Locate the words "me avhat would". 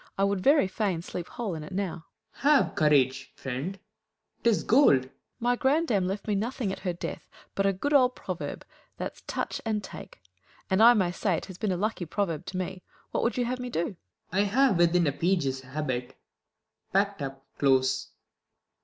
12.57-13.37